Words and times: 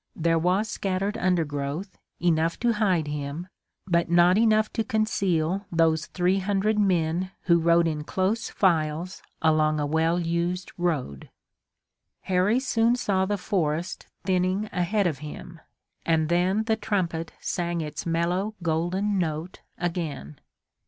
There 0.15 0.39
was 0.39 0.67
scattered 0.67 1.15
undergrowth, 1.19 1.99
enough 2.19 2.59
to 2.61 2.73
hide 2.73 3.05
him, 3.05 3.45
but 3.85 4.09
not 4.09 4.35
enough 4.35 4.73
to 4.73 4.83
conceal 4.83 5.67
those 5.71 6.07
three 6.07 6.39
hundred 6.39 6.79
men 6.79 7.29
who 7.41 7.59
rode 7.59 7.87
in 7.87 8.03
close 8.03 8.49
files 8.49 9.21
along 9.43 9.79
a 9.79 9.85
well 9.85 10.19
used 10.19 10.71
road. 10.75 11.29
Harry 12.21 12.59
soon 12.59 12.95
saw 12.95 13.27
the 13.27 13.37
forest 13.37 14.07
thinning 14.25 14.69
ahead 14.73 15.05
of 15.05 15.19
him 15.19 15.59
and 16.03 16.29
then 16.29 16.63
the 16.63 16.75
trumpet 16.75 17.33
sang 17.39 17.81
its 17.81 18.03
mellow, 18.03 18.55
golden 18.63 19.19
note 19.19 19.61
again. 19.77 20.39